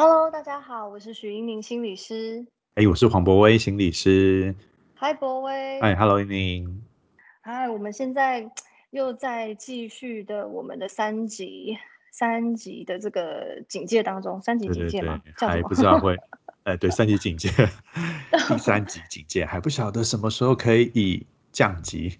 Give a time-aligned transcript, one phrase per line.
[0.00, 2.46] Hello，大家好，我是许英宁心理师。
[2.76, 4.54] 哎，我是黄博威心理师。
[4.94, 5.80] 嗨，博威。
[5.80, 6.84] 哎，Hello，英宁。
[7.40, 8.48] 嗨，我们现在
[8.90, 11.76] 又在继续的我们的三级
[12.12, 15.20] 三级的这个警戒当中，三级警戒吗？
[15.34, 16.16] 还不知道会，
[16.62, 17.50] 哎，对，三级警戒，
[18.46, 22.16] 第三级警戒还不晓得什么时候可以降级。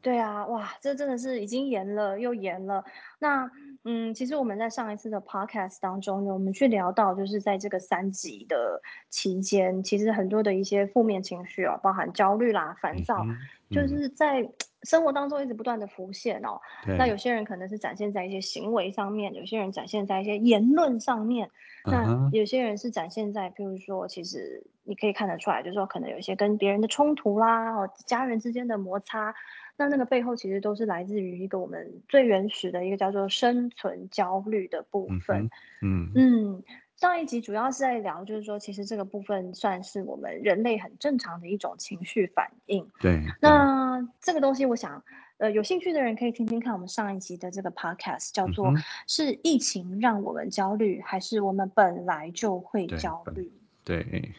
[0.00, 2.84] 对啊，哇，这真的是已经严了又严了。
[3.18, 3.50] 那
[3.88, 13.24] 嗯，其实我们在上一次的 podcast 当中呢，我们去聊到，就是在这个三级的期间，其实很多的一些负面情绪啊，包含焦虑啦、烦躁，
[13.70, 14.50] 就是在
[14.82, 16.60] 生活当中一直不断的浮现哦。
[16.98, 21.48] 那有些人可能是展现在一些行为上面，有些人展现在一些言论上面，
[21.84, 29.32] 那有些人是展现在，譬如说，其实你可以看得出来，就是说可能有一些跟别人的冲突啦，哦，家人之间的摩擦。
[29.78, 35.50] 那那个背后其实都是来自于一个我们最原始的一个叫做生存焦虑的部分。
[35.82, 36.62] 嗯嗯，
[36.96, 42.88] 上一集主要是在聊，就是说其实这个部分算是我们人类很正常的一种情绪反应。
[43.00, 43.22] 对。
[43.40, 45.04] 那这个东西，我想，
[45.36, 48.72] 呃，有兴趣的人可以听听看我们上一集的这个 podcast，叫做
[49.06, 53.52] “是疫情让我们焦虑，还是我们本来就会焦虑？”
[53.84, 54.32] 对。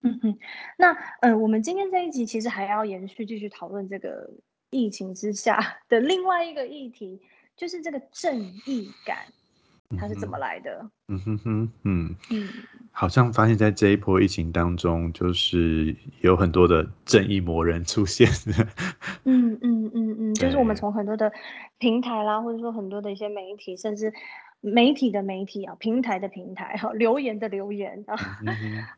[0.00, 0.38] 嗯哼。
[0.76, 4.28] 那呃，我们今天这一集其实还要延续继续讨论这个。
[4.72, 7.20] 疫情之下的另外一个议题，
[7.56, 9.18] 就是这个正义感，
[9.96, 10.90] 它是怎么来的？
[11.08, 12.48] 嗯哼哼，嗯嗯，
[12.90, 18.28] 好像发现，在这一波疫情当中，就是有很多的正义魔人出现。
[19.24, 21.30] 嗯嗯嗯嗯，就是我们从很多的
[21.78, 24.12] 平台啦，或者说很多的一些媒体，甚至。
[24.64, 28.16] 媒体的媒体啊，平台的平台哈，留言的留言啊，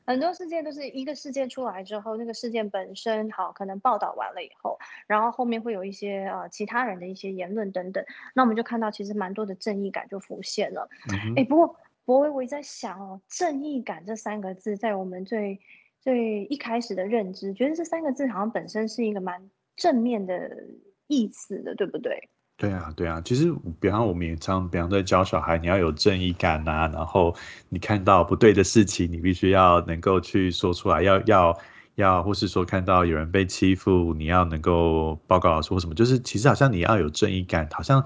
[0.06, 8.04] 很多事件都是一个事件出来之后，那个事件本身好，可能报道完了以后，然后后面会有一些呃其他人的一些言论等等，
[8.34, 10.90] 那我们就看到其实蛮多的正义感就浮现了。
[11.34, 15.60] 哎，不过博威，我在想哦，正义感这三个字在我们最
[15.98, 20.66] 最一开始的认知，觉得这三个字好像本身是一个蛮正面的
[21.06, 22.28] 意思的，对不对？
[22.56, 27.34] 对啊，对啊，其实比方我们也常，比方在教小孩，你要有正义感呐，然后
[27.68, 31.58] 你看到不对的事情，你必须要能够去说出来，要要
[31.96, 38.04] 要，或是说看到有人被欺负，你要能够报告老师或什么，就是其实好像你要有正义感，好像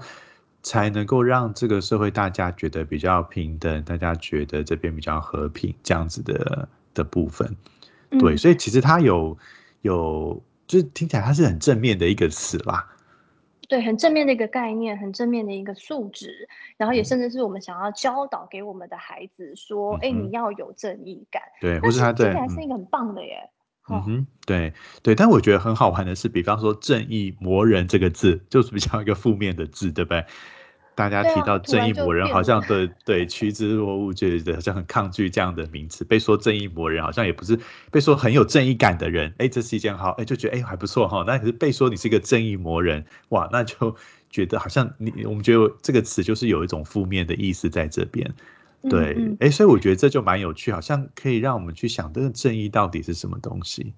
[0.63, 7.55] 才能够让这个社会大家觉得比较平等，大家觉得这边比较和平这样子的的部分。
[8.19, 9.37] 对，所以其实它有
[9.83, 12.87] 有，就是听起来它是很正面的一个词啦。
[13.69, 23.49] 对，很正面的一个概念，很正面的一个素质，然后也甚至是我们想要教导给我们的孩子说：“哎，你要有正义感。”对，或是他对，听起来是一个很棒的耶。
[23.91, 30.25] 嗯哼，对对，但我觉得很好玩的是，比方说“正义魔人”这个字，就是比较一个负面的字，对不对？
[30.99, 36.03] 大家提到正义魔人，好像对 对趋之若鹜，觉得好像很抗拒这样的名词。
[36.03, 37.57] 被说正义魔人，好像也不是
[37.89, 39.33] 被说很有正义感的人。
[39.37, 41.23] 哎，这是一件好，哎，就觉得哎还不错哈。
[41.25, 43.95] 那可是被说你是一个正义魔人，哇，那就
[44.29, 48.33] 觉得好像你我们觉得这个词就是有一种负面的意思在这边。
[48.89, 53.93] 对，哎，所以我觉得这就蛮有趣，好像可以让我们去想这个正义到底是什么东西。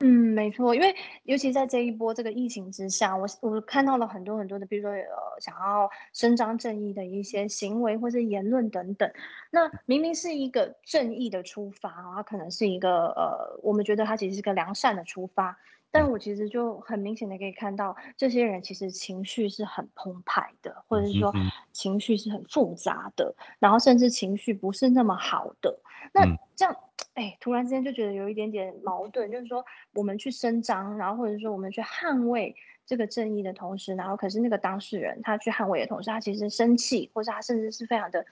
[0.00, 9.08] 嗯，没错，因为尤其在这一波这个疫情之下，我我看到了很多很多的，比如说呃，想要伸张正义的一些行为或是言论等等。
[9.52, 15.56] 那明明是一个正义的出发它可能是一个呃，我们觉得它其实是个良善的出发，
[15.92, 21.32] 但我其实就很明显的可以看到，这些人其实情绪是很澎湃的，或者是说
[21.70, 25.78] 情绪是很复杂的，然后甚至情绪不是那么好的。
[26.14, 26.74] 那这样。
[27.14, 38.26] 哎，突然之间就觉得有一点点矛盾，就是说我们去伸张，然后或者说我们去捍卫这个正义的同时，然后可是那个当事人他去捍卫的同时，他其实生气，或者他甚至是非常的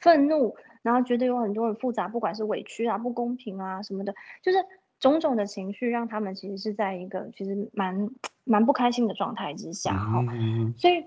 [0.00, 4.58] 愤怒，然后觉得有很多很复杂，不管是委屈啊、不公平啊什么的，就是
[5.00, 8.10] 种种的情绪让他们其实是在一个其实蛮
[8.44, 10.22] 蛮不开心的状态之下哈。
[10.76, 11.06] 所以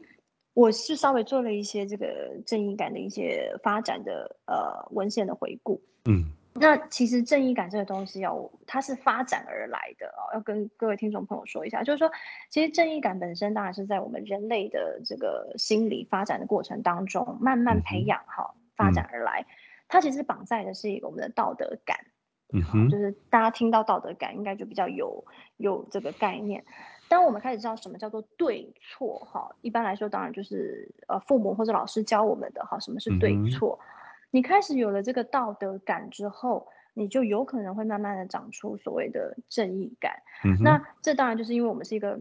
[0.59, 6.33] 我是稍微做了一些这个正义感的一些发展的呃文献的回顾，嗯。
[6.51, 12.11] 那其实正义感这个东西哦，它是发展而来的哦，要跟各位听众朋友说一下，就是说，
[12.49, 19.45] 其实正义感本身当然是在我们人类的这个心理发展的过程当中慢慢培养哈，发展而来。
[19.87, 21.97] 它其实绑在的是一个我们的道德感，
[22.51, 25.23] 嗯哼，就是大家听到道德感应该就比较有
[25.55, 26.65] 有这个概念。
[27.09, 33.77] 当我们开始知道什么叫做对错哈，一般来说当然就是呃父母或者老师教我们的哈，什么是对错。
[34.31, 40.21] 你开始有了这个道德感之后，你就有可能会慢慢的长出所谓的正义感。
[40.61, 42.19] 那这当然就是因为我们是一个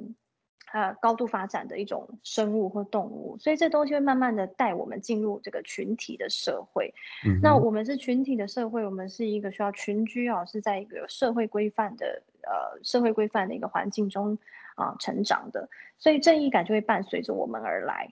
[0.73, 6.95] 呃高度发展的一种生物或动物，所以这东西会慢慢的带我们进入这个群体的社会。
[7.43, 14.39] 那我们是群体的社会，我们是一个需要群居啊，是在一个社会规范的呃社会规范的一个环境中
[14.79, 18.09] 啊成长的，所以正义感就会伴随着我们而来。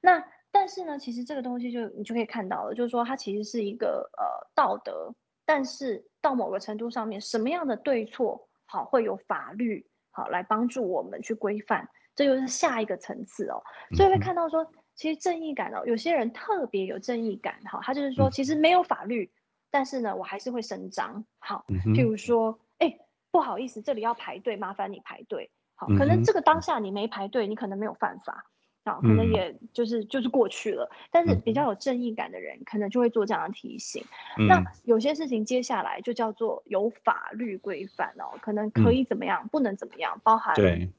[0.00, 5.14] 那但是呢，其实这个东西就你就可以看到了，就是说它其实是一个呃道德，
[5.44, 13.62] 但是到某个程度上面，什么样的对错好会有法律好来帮助我们去规范，这就是下一个层次哦。
[13.96, 19.30] 所以会看到说，其实正义感哦，有些人特别有正义感哈，他就是说其实没有法律，
[19.70, 21.64] 但是呢我还是会伸张好，
[21.94, 22.98] 譬如说，哎
[23.30, 28.44] 不好意思，这里要排队，麻烦你排队好，可能这个当下你没排队，你可能没有犯法。
[28.84, 34.02] 啊，可能也就是就是过去了，但是比较有正义感的人，可能就会做这样的提醒。
[34.48, 40.90] 那有些事情接下来就叫做有法律规范哦，可能可以怎么样，不能怎么样，包含对，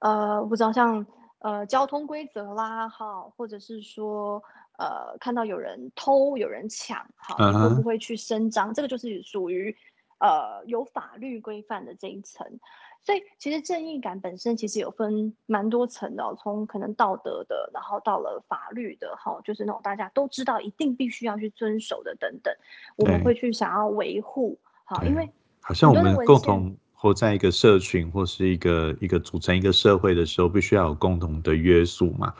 [0.00, 1.06] 呃，不知道像
[1.38, 4.42] 呃交通规则啦，哈，或者是说
[4.76, 8.74] 呃看到有人偷有人抢，好，你会不会去伸张？
[8.74, 9.74] 这个就是属于
[10.20, 12.60] 呃有法律规范的这一层。
[13.04, 22.54] 所以其实正义感本身其实有分蛮多层的，从可能道德的，然后到了法律的，哈，就是那种大家都知道一定必须要去遵守的等等，
[22.96, 25.30] 我们会去想要维护，好，因为
[25.60, 32.34] 好像我们共同活在一个社群或是一个一个组成一个社会的时候，必须要有共同的约束嘛。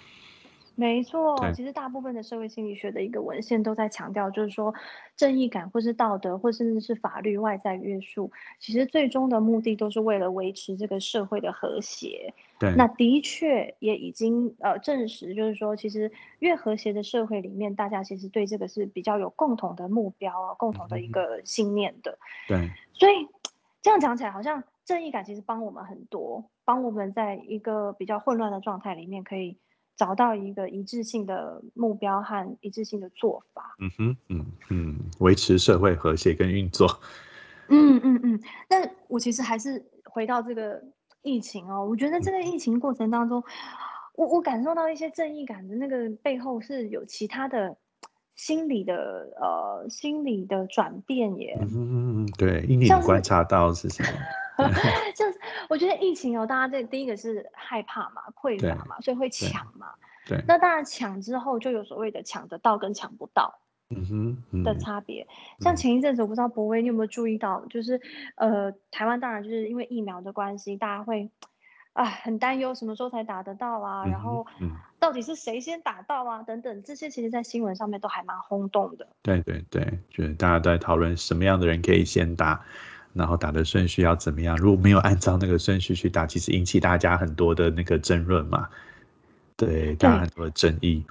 [0.79, 4.73] 没错，其实大部分的社会心理学的一个文献都在强调，就是说
[5.17, 8.31] 正义感或是道德或甚至是法律外在约束，
[8.61, 12.33] 其实最终的目的都是为了维持这个社会的和谐。
[12.61, 22.17] 对，那的确也已经呃证实，就是说其实越和谐的社会里面，大家其实对这个是比较有共同的目标啊，共同的一个信念的。
[22.47, 23.27] 对，所以
[23.83, 29.59] 这样讲起来，好像正义感其实帮我们很多，帮我们在一个比较混乱的状态里面可以。
[29.99, 33.77] 找到一个一致性的目标和一致性的做法。
[33.81, 37.01] 嗯哼，嗯嗯，维持社会和谐跟运作。
[37.69, 38.41] 嗯 嗯嗯。
[38.69, 40.83] 但我其实还是回到这个
[41.23, 43.43] 疫情哦，我觉得这个疫情过程当中，
[44.15, 47.77] 我我感受到一些正义感的那个背后是有其他的
[48.37, 51.59] 心理的呃心理的转变耶。
[51.61, 54.09] 嗯嗯嗯，对，你观察到是什么？
[55.15, 55.39] 就是
[55.69, 59.89] 我觉得疫情哦，大家这第一个是害怕嘛，匮乏嘛，所以会抢嘛。
[60.27, 60.43] 对。
[60.49, 65.27] 那当然抢之后就有所谓的抢得到跟抢不到，嗯哼，的差别。
[65.61, 68.01] 像前一阵子我不知道博威你有没有注意到，就是
[68.35, 71.31] 呃台湾当然就是因为疫苗的关系，大家会
[71.93, 74.47] 啊很担忧什么时候才打得到啊，然后
[74.99, 79.07] 到底是谁先打到啊等等，这些其实在新闻上面都还蛮轰动的。
[79.23, 82.65] 对对对，就是大家都在讨论什么样的人可以先打。
[83.15, 84.57] 然后打的顺序要怎么样？
[84.57, 88.69] 如果没有按照那个顺序去打，其实引起大家很多的那个争论嘛，
[89.57, 91.05] 对，大家很多的争议。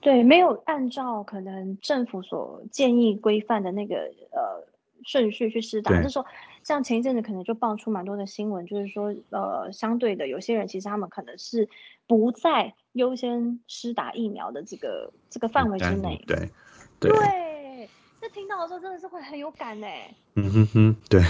[0.00, 3.96] 对，没有按照可能政府所建议规范的那个
[4.30, 4.66] 呃
[5.04, 6.26] 顺序去施打，就是说
[6.64, 11.68] 像前一阵子可能就爆出蛮多的新闻，就是说呃相对的有些人其实他们可能是
[12.06, 16.50] 不在优先施打疫苗的这个这个范围之内，对
[16.98, 17.10] 对。
[17.10, 17.51] 这
[18.32, 19.86] 听到的时候真的是会很有感呢。
[20.34, 21.22] 嗯哼哼，对，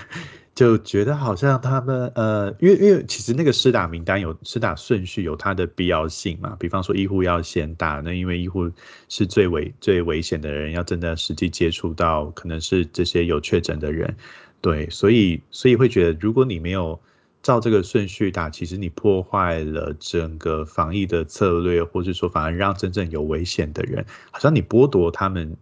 [0.54, 6.56] 就觉得好像他们呃，因为因为其实那个施打名单有施打顺序有它的必要性嘛。
[6.58, 8.70] 比方说医护要先打，那因为医护
[9.10, 14.16] 是最危最危险的人，要真的实际接触到可能是这些有确诊的人，
[14.62, 16.98] 对，所以所以会觉得如果你没有
[17.42, 25.54] 照这个顺序打，其实你破坏了整个防疫的策略，或是说反而让真正有危险的人，好像你剥夺他们。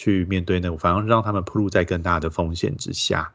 [0.00, 3.34] 去面对那个，反而让他们暴露在更大的风险之下。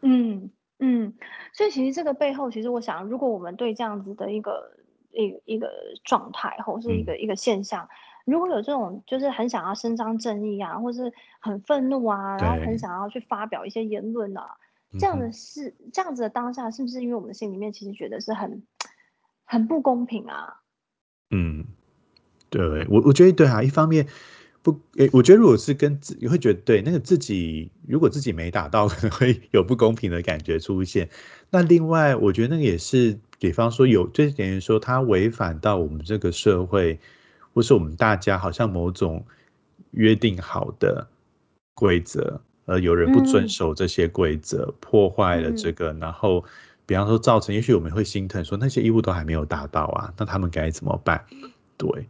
[0.00, 1.12] 嗯嗯，
[1.52, 4.72] 所以其实这个背后，其实我想，如果我们对这样子的一个
[5.12, 5.70] 一一个
[6.04, 7.86] 状态，或是一个一个现象，
[8.24, 14.56] 如果有这种就是很想要伸张正义啊，或是很愤怒啊，然后很想要去发表一些言论啊，
[14.98, 18.62] 这样的是这样子的当下，是不是因为我们心里面其实觉得是很
[19.44, 20.62] 很不公平啊？
[21.30, 21.66] 嗯，
[22.48, 24.06] 对我我觉得对啊，一方面。
[24.66, 31.08] 不，诶，我觉得如果是跟自，你会觉得对那个自己，如果自己没打到， 可能会有不公平的感觉出现。
[31.50, 36.98] 那另外，我觉得那个也是，比方说有，就等于说他违反到我们这个社会，
[37.54, 39.24] 或是我们大家好像某种
[39.92, 41.06] 约定好的
[41.74, 46.44] 规则，而有人不遵守这些规则，破坏了这个，然后
[46.86, 51.24] 比方说造成，也许我们会心疼，说那些义务都还没有达到啊，那他们该怎么办？
[51.76, 52.08] 对，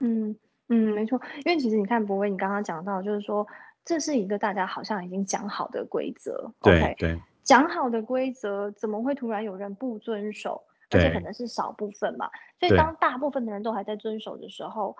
[0.00, 0.36] 嗯。
[0.68, 3.46] 嗯，没错，因为其实你看博威，你刚刚讲到，就是说
[3.84, 10.64] 这是一个大家好像已经讲好的规则，对对，讲好的规则怎么会突然有人不遵守？
[10.90, 12.30] 而且可能是少部分嘛。
[12.60, 14.96] 所以当大部分的人都还在遵守的时候，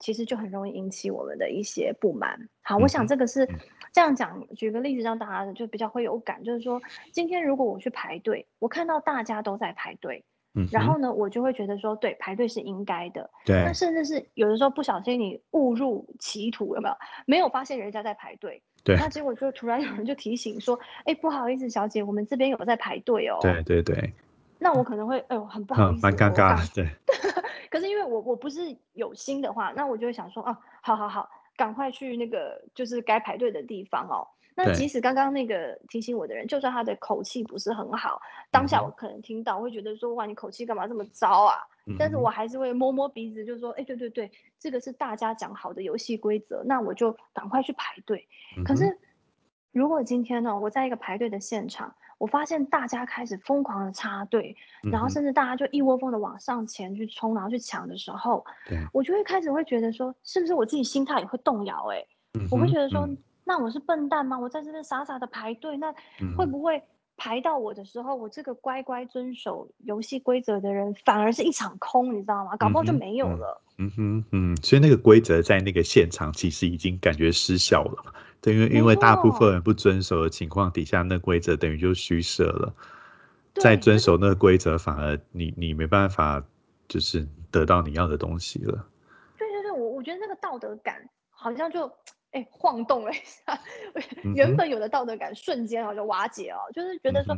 [0.00, 2.48] 其实就很容易引起我们的一些不满。
[2.62, 3.48] 好，我想这个是
[3.92, 6.80] 这样讲，举个例子让大家就比较会有感，就是说
[7.12, 10.24] 今天如果我去排队，我看到大家都在排队。
[10.72, 13.30] 然后呢，我就会觉得说，对，排队是应该的。
[13.44, 13.62] 对。
[13.64, 16.96] 那甚至是有的时候不小心你误入歧途，有没有？
[17.26, 18.60] 没有发现人家在排队。
[18.82, 18.96] 对。
[18.96, 24.12] 那结果就突然有人就提醒说：“哎，不好意思，小姐，我们这边有在排队哦。”对对对。
[24.58, 26.74] 那我可能会，哎呦，很不好意思，蛮尴尬。
[26.74, 26.88] 对。
[27.70, 34.26] 可是因为我我不是有心的话，那我就会想说，哦，好好好，赶快去那个就是该排队的地方哦。
[34.58, 41.54] 那即使刚刚那个提醒我的人，就算他的口气不是很好，当下我可能听到会觉得说哇，你口气干嘛这么糟啊？
[41.96, 48.26] 但是我还是会摸摸鼻子，就说哎，对对对，这个是大家讲好的游戏规则，那我就赶快去排队。
[48.64, 48.98] 可是
[49.70, 54.56] 如果今天呢，我在一个排队的现场，我发现大家开始疯狂的插队，
[54.90, 58.44] 然后甚至大家就一窝蜂的往上前去冲，然后去抢的时候，
[58.92, 61.86] 我就会开始会觉得说，是不是我自己心态也会动摇？
[61.92, 62.04] 哎，
[62.50, 63.08] 我会觉得说。
[63.48, 64.38] 那我是笨蛋吗？
[64.38, 65.90] 我在这边傻傻的排队，那
[66.36, 66.82] 会不会
[67.16, 72.54] 排到我的时候，我这个乖乖遵守游戏规则的人，反而是一场空，你知道吗？
[72.58, 73.62] 搞不好就没有了。
[73.78, 78.12] 嗯哼，嗯，所以那个规则在那个现场其实已经感觉失效了，
[78.42, 82.74] 对，因为因为大部分人不遵守的情况底下，那规则等于就虚设了。
[83.54, 86.44] 再遵守那个规则，反而你你没办法，
[86.86, 88.86] 就是得到你要的东西了。
[89.38, 91.90] 对对对，我我觉得那个道德感好像就。
[92.32, 93.58] 哎，晃动了一下，
[94.34, 97.34] 原本有的道德感瞬间啊就瓦解哦，就是觉得说，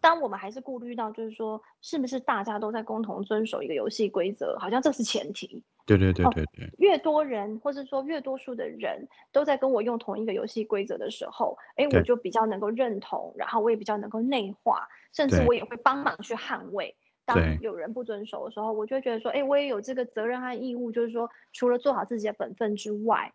[0.00, 5.62] 当我们还是顾虑到，就是说，是不是大家都在共同遵守一个游戏规则，好像这是前提。
[5.86, 6.70] 对对对对对。
[6.78, 16.94] 越多人，或者说越多数的人都在跟我用同一个游戏规则的时候，哎，我就比较能够认同，然后我也比较能够内化，甚至我也会帮忙去捍卫。
[17.24, 23.32] 当有人不遵守的时候，我就觉得说，哎，我也有这个责任和义务，就是说，除了做好自己的本分之外。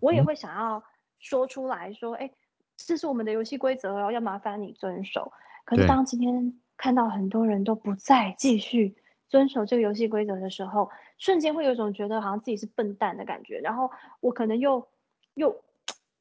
[0.00, 0.82] 我也会想要
[1.18, 2.30] 说出来说，哎，
[2.76, 5.32] 这是我们的游戏规则哦，要麻烦你遵守。
[5.64, 8.96] 可是当今天看到很多人都不再继续
[9.28, 13.58] 遵守这个游戏规则的时候，瞬间会有一种觉得好像自己是笨蛋的感觉。
[13.58, 14.88] 然后我可能又
[15.34, 15.62] 又，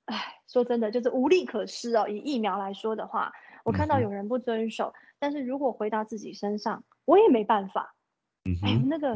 [0.06, 2.08] 哎，说真的，就是无力可施哦。
[2.08, 3.32] 以疫苗来说的话，
[3.64, 7.96] 我看到有人不遵守，但是如果回到自己身上，我也没办法。
[8.64, 9.16] 哎，那个，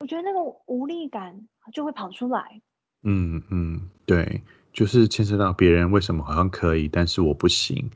[0.00, 2.60] 我觉得那个无力感就会跑出来。
[3.08, 7.88] 嗯嗯，对，就是牵涉到别人为什么好像可以，但是我不行，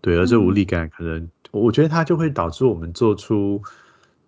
[0.00, 3.62] 对，而这无力感可能，我觉得它就会导致我们做出，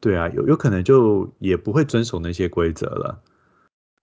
[0.01, 3.21] 对啊，有有可能就也不会遵守那些规则了。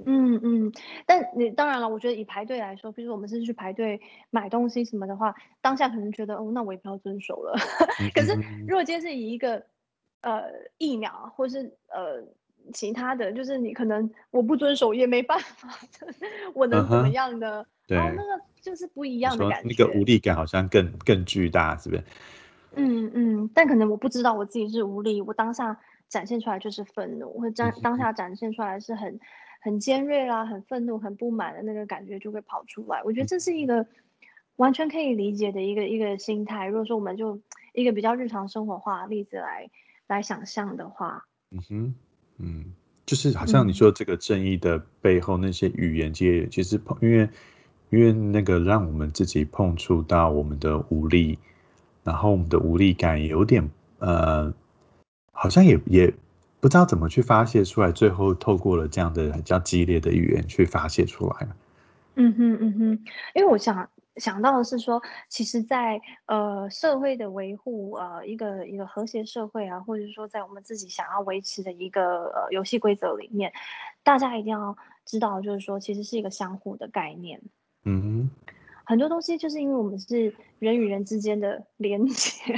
[0.05, 0.73] 嗯嗯，
[1.05, 7.57] 但你当然了，我觉得以排队来说，比如说我们是去排队买东西什么的话，当下可能觉得哦，那我也不要遵守了。
[8.13, 8.33] 可是
[8.67, 9.63] 如果今天是以一个
[10.19, 10.43] 呃
[10.77, 12.27] 疫苗或是呃。
[12.73, 15.69] 其他的就是你可能我不遵守也没办法，
[16.53, 17.65] 我能怎么样呢？
[17.87, 22.03] 对，那个就是不一样的感觉，那个无力感好像更更巨大，是不是？
[22.75, 25.79] 嗯嗯，但可能我不知道我自己是无力，我当下
[26.09, 29.19] 展现出来就是愤怒，或当当下展现出来是很
[29.61, 33.01] 很尖锐啦、很愤怒、很不满的那个感觉就会跑出来。
[33.03, 33.85] 我觉得这是一个
[34.55, 36.65] 完全可以理解的一个一个心态。
[36.67, 37.39] 如果说我们就
[37.73, 39.69] 一个比较日常生活化的例子来
[40.07, 41.95] 来想象的话，嗯哼。
[42.37, 42.65] 嗯，
[43.05, 47.29] 就是好像你说这个正义的背后那些语言界，其实碰因为
[47.89, 51.37] 因为那个让我们自己碰触到我们的无力，
[52.03, 54.53] 然后我们的无力感有点呃，
[55.31, 56.13] 好像也也
[56.59, 61.47] 不知道怎么去发泄出来，最后透过了这样的比较激烈的语言去发泄出来。
[62.15, 62.99] 嗯哼嗯哼，
[63.33, 63.89] 因为我想。
[64.17, 73.51] 想到的是说，其实，在呃社会的维护，呃一个一个和谐社会啊，或者说在我们自己想要维持的一个呃游戏规则里面，
[74.03, 77.41] 大家一定要知道，就是说，其实是一个相互的概念。
[77.83, 78.29] 嗯，
[78.85, 82.55] 很多东西就是因为我们是人与人之间的连接，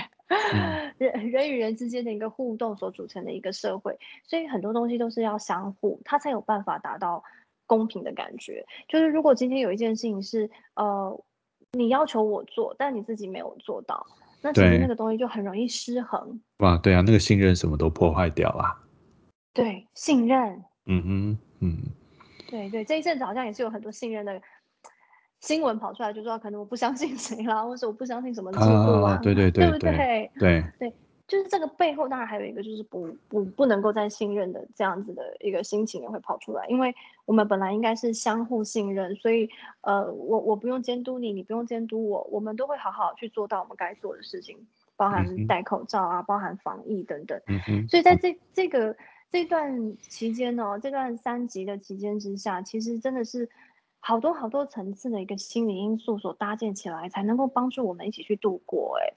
[1.00, 7.24] 人人与人之间的一个互动所组成的一个社会，所以很多东西都是要相互，它才有办法达到
[7.66, 8.66] 公平的感觉。
[8.88, 11.20] 就是如果今天有一件事情是呃。
[11.74, 14.06] 你要求我做，但你自己没有做到，
[14.42, 16.40] 那其实那个东西就很容易失衡。
[16.60, 18.78] 哇，对啊，那个信任什么都破坏掉了。
[19.54, 20.64] 对，信任。
[20.86, 21.78] 嗯哼，嗯。
[22.50, 24.42] 对对，这一阵子好像也是有很多信任的
[25.42, 30.32] 新闻跑出来，就说可能我不相信谁啦，或者我不相信什么制度啊，对对对，对？
[30.40, 30.94] 对对。
[31.28, 39.50] 就是这个背后，当然还有一个，就是不不不能够再信任的这样子的一个心情也会跑出来，因为我们本来应该是相互信任，所以
[39.82, 44.58] 呃，我我不用监督你，你不用监督我，我们都会好好去做到我们该做的事情。
[44.96, 47.40] 包含戴口罩啊，包含防疫等等。
[47.48, 47.88] 嗯。
[47.88, 48.96] 所以在这这个
[49.30, 53.48] 这段期间哦，这段三级的期间之下，其实真的是
[54.00, 58.98] 好多好多层次的一个心理因素所搭建起来，才能够帮助我们一起去度过。
[59.00, 59.14] 哎。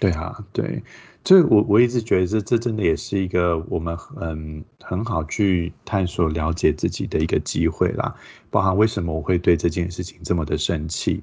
[0.00, 0.82] 对啊，对，
[1.22, 8.12] 这我我一直觉得这这真的也是一个我们很很好去探索了解自己的一个机会啦。
[8.50, 11.22] 包含为什么我会对这件事情这么的生气，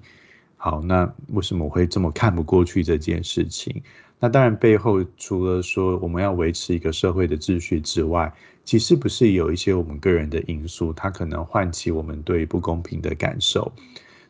[0.56, 3.84] 好，那为什么我会这么看不过去这件事情？
[4.18, 8.34] 那当然背后除了说我们要维持一个社会的秩序之外，
[8.64, 13.74] 其实不是有一些我们个人的因素，它可能唤起我们对不公平的感受，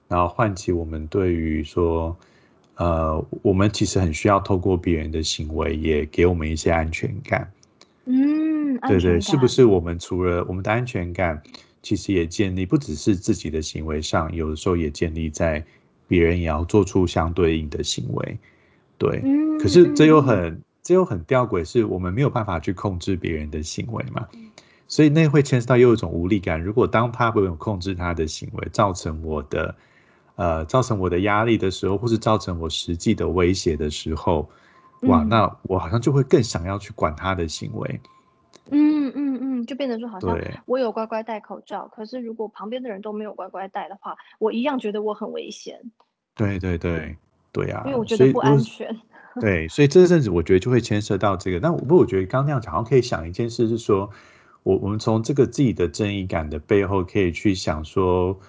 [0.07, 2.17] 然后唤起我们对于说。
[2.79, 7.51] 呃，我们其实很需要透过别人的行为，也给我们一些安全感。
[8.05, 11.43] 嗯，对对，是不是我们除了我们的安全感，
[11.83, 15.61] 其实也建立不只是自己的行为上，有的时候也建立在
[16.07, 18.37] 别人也要做出相对应的行为。
[18.97, 19.21] 对，
[19.59, 24.25] 可是这又很这又很吊诡，是我们没有办法去控制别人的行为嘛？
[24.87, 26.63] 所以那会牵涉到又一种无力感。
[26.63, 29.75] 如果当他没有控制他的行为，造成我的。
[30.39, 34.49] 呃，造成我的压力的时候，或是造成我实际的威胁的时候，
[35.01, 37.99] 哇，那我好像就会更想要去管他的行为。
[38.71, 45.77] 嗯嗯嗯，就变成说，好像我有乖乖戴口罩，可是如果旁边的人都没有乖乖戴的话，我一样觉得我很危险。
[46.35, 47.17] 对对对
[47.51, 48.97] 对啊，因为我觉得不安全。
[49.41, 51.59] 对，所以这阵子我觉得就会牵涉到这个。
[51.59, 54.09] 那不过我觉得刚刚那样讲，好像可以想一件事，是说
[54.63, 58.39] 我我们从这个自己的正义感的背后，可以去想说。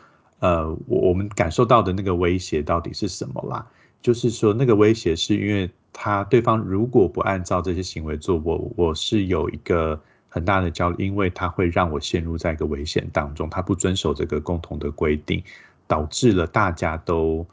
[0.40, 3.66] 呃，我我们感受到的那个威胁到底是什么啦？
[4.02, 15.42] 就是说，那个威胁是因为他对方如果不按照这些行为做，我我是有一个很大的焦虑，因为他会让我陷入在一个危险当中，他不遵守这个共同的规定，
[15.86, 17.46] 导致了大家都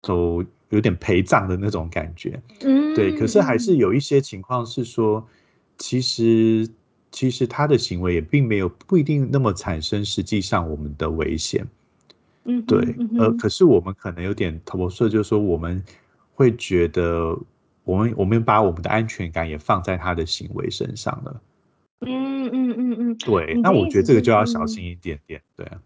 [0.00, 2.40] 都有点陪葬的那种感觉。
[2.62, 3.14] 嗯，对。
[3.18, 5.28] 可是还是有一些情况是说，
[5.76, 6.66] 其实
[7.12, 11.66] 其实他的行为也并没有不一定那么产生实际上我们的危险。
[12.50, 15.82] 嗯，对，呃，可是我们可能有点投射，就是说我们
[16.34, 17.38] 会觉得，
[17.84, 21.40] 我们我们把我们的安全感也放在他的行为身上了。
[22.00, 25.80] 嗯嗯嗯嗯，对，那我觉得这个就要小心一点点，对啊。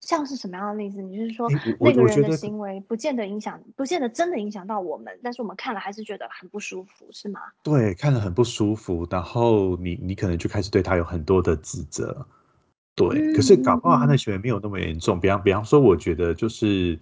[0.00, 1.00] 像是什么样的例子？
[1.00, 7.40] 你就是说那个人的行为不见得影响，不见得真的影响到我们，但是我们看了还是觉得很不舒服，是吗？
[7.62, 12.26] 对，看了很不舒服，然后你你可能就开始对他有很多的指责。
[12.94, 15.18] 对，可是搞不好他的行为没有那么严重。
[15.18, 16.98] 比方，比方说，我觉得就是，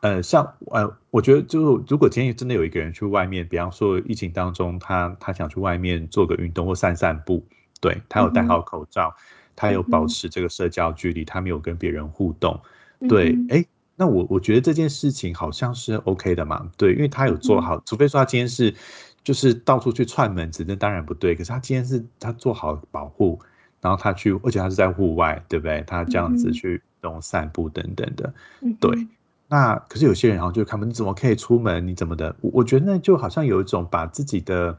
[0.00, 7.42] 呃，像呃，我觉得就如果今天真的有一个人去外面，比方说疫情当中，他他想去外面做个运动或散散步，
[7.80, 9.14] 对他有戴好口罩，
[9.56, 12.60] 他有保持这个社交距离，他没有跟别人互动，
[13.08, 13.64] 对，哎，
[13.96, 18.74] 那我我觉得这件事情好像是 OK 的嘛，对，因为他有做好，除非说他今天是
[19.22, 21.34] 就是到处去串门子，那当然不对。
[21.34, 23.40] 可是他今天是他做好保护。
[23.84, 25.84] 然后他去，而且他是在户外，对不对？
[25.86, 28.32] 他这样子去那种散步等等的，
[28.80, 29.06] 对。
[29.46, 31.86] 那可是有些人好像就看不，你怎么可以出门？
[31.86, 32.34] 你怎么的？
[32.40, 34.78] 我我觉得那就好像有一种把自己的，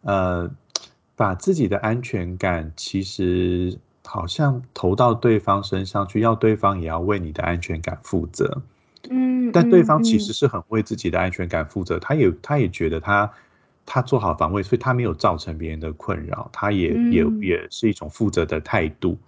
[0.00, 0.50] 呃，
[1.16, 8.62] 把自己的安全感，其实好像投到对方身上去，要对方也要为你的安全感负责。
[9.10, 9.52] 嗯。
[9.52, 13.30] 但对方其实是很为自己的安全感负责，他也他也觉得他。
[13.86, 19.18] 他做好防卫，所以他没有造成别人的困扰，他也也也是一种负责的态度，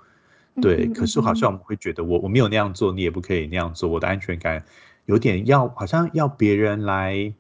[0.61, 0.87] 对。
[0.89, 4.63] 可是好像我们会觉得，我我没有那样做，你也不可以那样做，我的安全感
[5.07, 7.33] 有点要，好像要别人来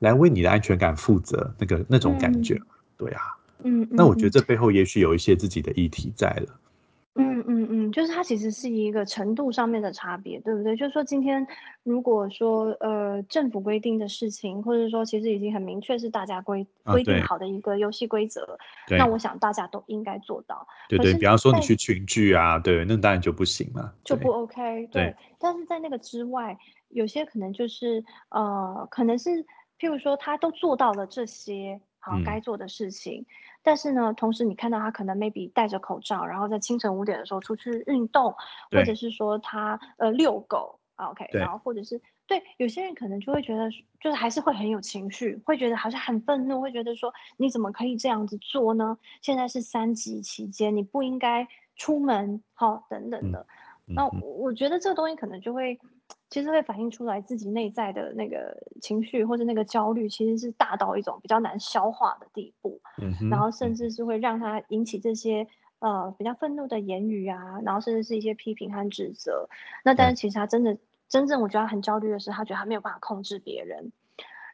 [0.00, 2.60] 来为你的安全感负责，那个那种感觉，
[2.96, 3.22] 对啊，
[3.62, 3.88] 嗯。
[3.90, 6.48] 那我觉得这背后也许有一些自己的议题在了。
[7.16, 10.76] 嗯嗯嗯，就是它其实是一个程度上面的差别，对不对？
[10.76, 11.44] 就是说，今天
[11.82, 18.56] 如果说呃政府规定的事情，或者说其实已经很明确是大家规规定好的一个游戏规则，
[18.96, 20.66] 那我想大家都应该做到。
[20.88, 24.86] 对对，比方说你去群聚啊，对，那当然就不行嘛，就不 OK。
[24.86, 26.56] 对，但是在那个之外，
[26.90, 29.44] 有些可能就是呃，可能是
[29.80, 31.80] 譬如说他都做到了这些。
[32.00, 33.26] 好，该做的事情，
[33.62, 38.34] 但是呢，同时你看到他可能 maybe 戴着口罩，然后在清晨五点的时候出去运动，
[38.70, 48.96] 或者是说他呃遛狗，OK，然后或者是对有些人可能就会觉得，就是还是会很有情绪，会觉得好像很愤怒，会觉得说你怎么可以这样子做呢？
[49.20, 53.46] 现在是三级期间，你不应该出门，好等等的。
[53.84, 55.78] 那我觉得这个东西可能就会。
[56.30, 62.80] 其实会反映出来自己内在的那个情绪或者那个焦虑，其实是大到一种比较难消化的地步，
[63.28, 65.46] 然后甚至是会让他引起这些
[65.80, 69.48] 呃比较愤怒的言语啊，然后甚至是一些批评和指责。
[69.84, 73.90] 那但是其实他真的真正我觉得他很焦虑的是，他觉得他没有办法控制别人。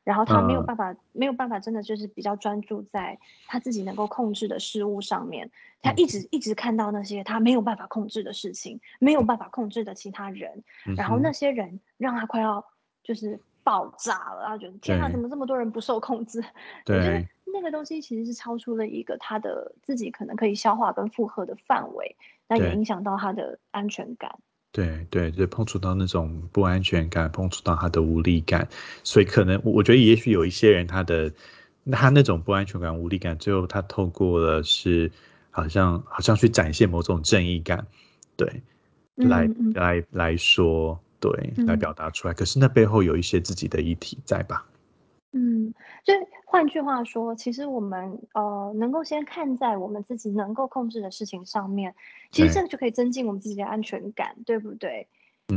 [0.07, 5.51] 然后他没有办法，没有办法，真的就是比较专注在他自己能够控制的事物上面。
[5.83, 10.63] 他一直一直看到那些他没有办法控制的事情，没有办法控制的其他人，
[10.97, 12.65] 然后那些人让他快要
[13.03, 16.41] 就是爆炸了，他觉得天啊，怎么这么多人不受控制？
[16.87, 22.15] 对，就是那个东西其实是超出了一个他的自己可能可以消化跟负荷的范围，
[22.47, 24.39] 那也影响到他的安全感。
[24.77, 28.69] 对对，对碰触到那种不安全感，碰触到他的无力感，
[29.03, 31.33] 所以可能我觉得也许有一些人他的
[31.91, 35.11] 他那种不安全感、无力感，最后他透过了是
[35.51, 37.87] 好像好像去展现某种正义感，
[38.37, 38.61] 对，
[39.15, 42.35] 来来来说，对，来表达出来。
[42.35, 44.67] 可是那背后有一些自己的议题在吧？
[45.39, 51.95] 嗯，所以换句话说，其实我们呃能够先看在我们自己能够控制的事情上面，
[52.31, 55.07] 其实这个就可以增进我们自己的安全感，对不对？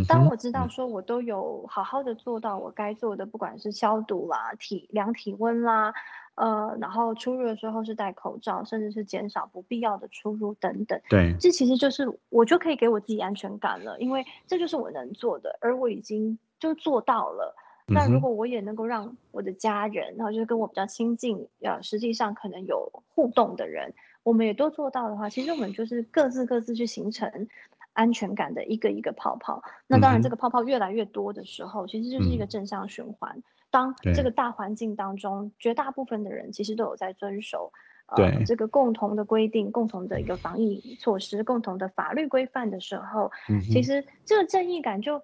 [0.06, 5.94] 当我知道说我都有好好的做到我该做的，不管是消毒啦、体量体温啦，
[6.36, 17.56] 呃，然后出入的时候是戴口罩，甚至是减少不必要的出入等等，对，这其实就是我就可以给我自己安全感了，因为这就是我能做的，而我已经就做到了。
[17.92, 27.48] 那如果我也能够让我的家人，然后就是跟我比较亲近，呃，实际上可能有互动的人，我们也都做到的话，其实我们就是各自各自去形成
[27.94, 29.64] 安全感的一个一个泡泡。
[29.88, 33.42] 那当然，这个泡泡越来越多的时候，其实就是一个正向循环。
[33.72, 37.72] 当这个大环境当中，绝大部分的人其实都有在遵守，
[38.08, 43.32] 呃，这个共同的规定、共同的一个防疫措施、共同的法律规范的时候，
[43.72, 45.22] 其实这个正义感就。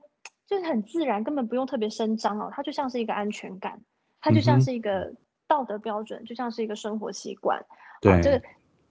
[0.47, 3.81] 就是很自然，根本不用特别声张哦，它就像是一个安全感，
[4.21, 5.13] 它就像是一个
[5.47, 7.65] 道德标准，就像是一个生活习惯。
[8.01, 8.41] 对，这个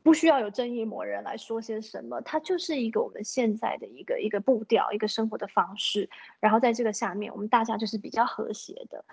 [0.03, 6.11] 不需要有正义魔人来说些什么，它就是一个我们现在的一个一个步调，一个生活的方式。
[6.41, 9.05] 然后在这个下面，我们大家就是比较和谐的。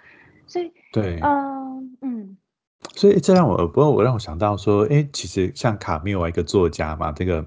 [0.47, 2.37] 所以，对，嗯嗯，
[2.95, 7.45] 所以这让我，不过我让我想到说，哎，其实像卡缪啊，一个作家嘛，这个。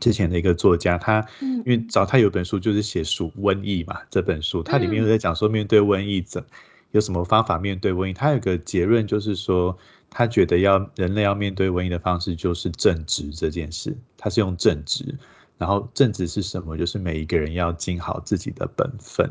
[0.00, 6.44] 之前的一个作家，他因为找他有本书就是写鼠瘟疫嘛，这本书它里面有在讲说面对瘟疫怎
[6.92, 9.76] 有什么方法面对瘟疫，他有个结论就是说，
[10.08, 15.16] 他觉得要人类要面对瘟疫的方式就是正直这件事，他是用正直，
[15.56, 16.76] 然后正直是什么？
[16.76, 19.30] 就是每一个人要尽好自己的本分。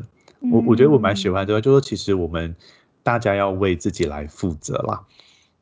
[0.50, 2.56] 我我觉得我蛮喜欢这个，就说其实我们
[3.02, 5.04] 大家要为自己来负责啦。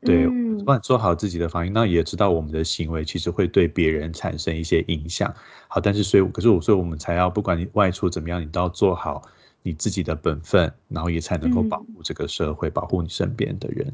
[0.01, 5.33] 对，不管做好自己的防疫，那也知道我们的行为其实会对别人产生一些影响。
[5.67, 9.21] 好，但是所以，可是我所以我们才要，不管你外出怎么样，你都要做好
[9.61, 13.93] 你自己的本分，然后也才能够保护这个社会，保护你身边的人。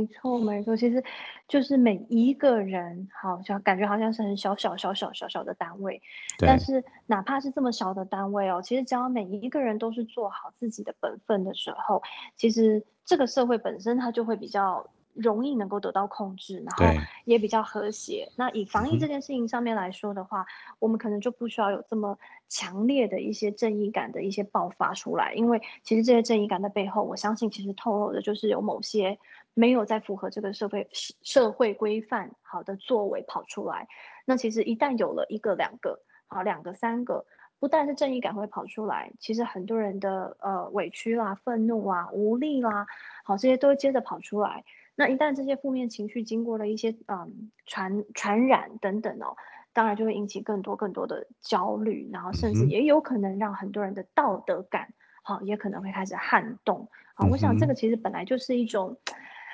[0.00, 1.02] 没错没错，其实
[1.48, 6.00] 就是每一个人，好像感觉好像是很小小小小小小的单位，
[6.38, 12.02] 但是哪怕是这么小的单位哦，其实只要每一个人都是做好自己的本分的时候，
[12.36, 14.86] 其实这个社会本身它就会比较。
[15.12, 18.30] 容易能够得到控制，然后也比较和谐。
[18.36, 20.46] 那以防疫这件事情上面来说的话，
[20.78, 22.16] 我们可能就不需要有这么
[22.48, 29.18] 强烈的一些正义感的一些爆发出来，因为其实这些正义感的背后，我相信其实透露的就是有某些
[29.54, 33.88] 没有在符合这个社会社会规范好的作为跑出来。
[34.24, 37.24] 那其实一旦有了一个、两个、好两个、三个，
[37.58, 42.86] 不但是正义感会跑出来，其实很多人的呃委屈啦、愤怒啊、无力啦，
[43.24, 44.64] 好这些都会接着跑出来。
[44.94, 49.34] 那一旦这些负面情绪经过了一些嗯传传染等等哦，
[49.72, 57.26] 当然就会引起更多更多的焦虑，然后甚至也有可能让很多人的道德感好也可能会开始撼动好。
[57.28, 58.98] 我想这个其实本来就是一种，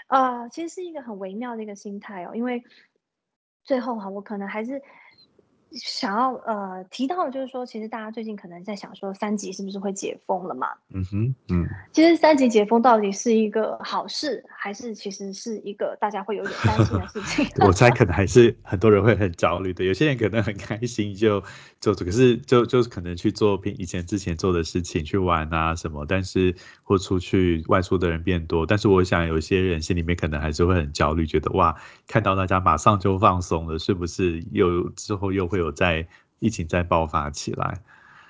[0.07, 2.63] 啊，其实是一个很微妙的一个心态哦，因为
[3.65, 4.83] 最后哈，我可能还是。
[5.77, 10.69] 想要呃提到的就是说，其实大家最近可能在想说，三级是不是会解封了嘛？
[10.93, 17.47] 嗯哼，嗯，其实三级解封到底是一个好事，还是其实是一个大家会有点担心的事情？
[17.67, 19.85] 我猜可能还是很多人会很焦虑的。
[19.85, 21.43] 有些人可能很开心，就
[21.81, 35.66] 就可是就就可能去做以前之前做的事情，去玩啊什么，但是或出去外出的人变多，但是我想有些人心里面可能还是会很焦虑，觉得哇，看到大家马上就放松了，是不是又之后又会有？
[35.67, 36.07] 有在
[36.39, 37.81] 疫情再爆发起来，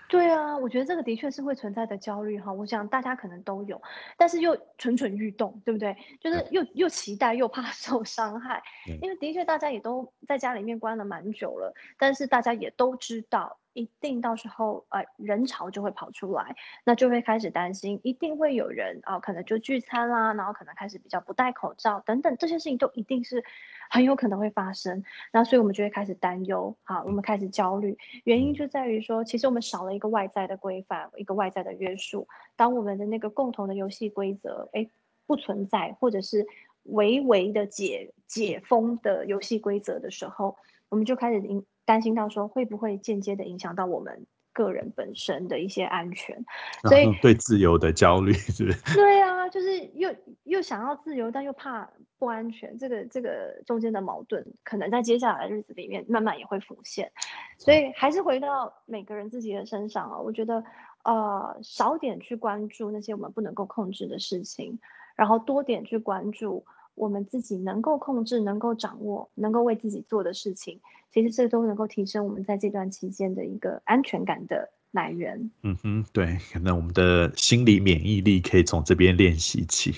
[0.09, 2.53] 对啊，我觉得这个的确是会存在的焦虑哈。
[2.53, 3.81] 我想大家可能都有，
[4.16, 5.96] 但是又蠢蠢欲动，对不对？
[6.20, 8.62] 就是又又期待又怕 受伤害，
[9.03, 23.44] 因为的确大家也都在家里面关了蛮久了，但是大家也都知道一定到时候呃人潮就会跑出来，那就会开始担心，一定会有人啊，可能就聚餐啦，然后可能开始比较不戴口罩等等，这些事情都一定是
[23.90, 25.04] 很有可能会发生。
[25.30, 32.26] 那所以我们就会开始担忧，好，我们开始焦虑，原因就在于说，其实我们少了一个外在的规范，一个外在的约束。
[32.56, 34.88] 当我们的那个共同的游戏规则，哎，
[35.26, 36.46] 不存在，或者是
[36.88, 40.57] 微微的解解封的游戏规则的时候，
[40.88, 46.44] 我们就开始担担心到说，会不会间接的影响到我们个人本身的一些安全？
[46.88, 48.94] 所以 对自由的焦虑是是？
[48.94, 57.12] 对啊，就是又又想要自由，但又怕不安全，这个这个中间的矛盾，可能在接下来的日子里面慢慢也会浮现。
[57.59, 60.64] 所以还是回到每个人自己的身上啊，我觉得
[61.05, 64.79] 呃，少点去关注那些我们不能够控制的事情，
[65.14, 66.64] 然后多点去关注。
[66.96, 70.80] 我们自己能够控制、能够掌握、能够为自己做的事情，
[71.12, 75.50] 其实这都能够提升我们在这段期间的一个安全感的来源。
[75.62, 79.94] 嗯哼，对，可能我们的心理免疫力可以从这边练习起。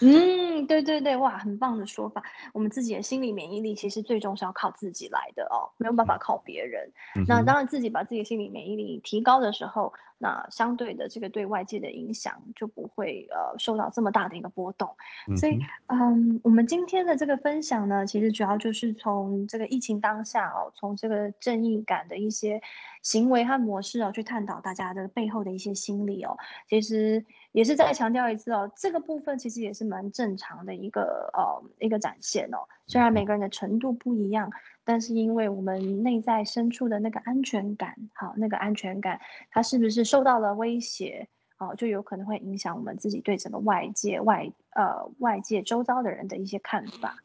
[0.00, 0.37] 嗯，
[0.68, 2.22] 对对对，哇，很棒的说法。
[2.52, 6.92] 我们自己的心理免疫力其实最终是要靠自己来的哦，没有办法靠别人。
[7.26, 9.92] 那当然，自己把自己的心理免疫力提高的时候。
[10.20, 14.96] 那相对的，这个对外界的影响就不会呃受到这么大的一个波动，
[15.36, 22.60] 所以嗯，我们今天的这个分享呢，其实主要就是从这个疫情当下哦，从这个正义感的一些
[23.02, 26.36] 行为和模式哦，去探讨大家的背后的一些心理哦，
[26.68, 34.50] 其实也是再强调一次哦，这个部分其实也是蛮正常的一个呃一个展现哦，虽然每个人的程度不一样。
[34.84, 41.28] 但是，因为我们内在深处的那个安全感，好，那个安全感，它是不是受到了威胁？
[41.58, 47.18] 哦，就有可能会影响我们自己对整个外界、外呃外界周遭的人的一些看法。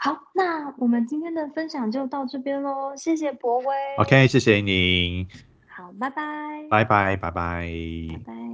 [0.00, 3.66] 好，那我们今天的分享就到这边喽，谢谢博威。
[3.98, 5.26] OK，谢谢您。
[5.66, 6.22] 好，拜拜。
[6.70, 7.66] 拜拜，拜拜。
[8.12, 8.47] 拜拜。